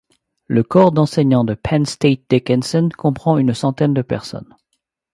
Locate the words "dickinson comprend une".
2.27-3.53